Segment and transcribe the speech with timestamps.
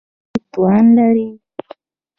[0.03, 1.29] د تولید توان لري.